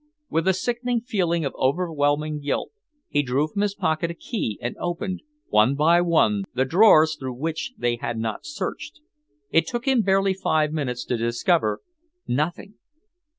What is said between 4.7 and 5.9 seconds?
opened, one